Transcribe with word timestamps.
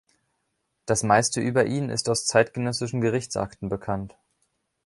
Das 0.87 1.03
Meiste 1.03 1.41
über 1.41 1.67
ihn 1.67 1.89
ist 1.91 2.09
aus 2.09 2.25
zeitgenössischen 2.25 3.01
Gerichtsakten 3.01 3.69
bekannt. 3.69 4.15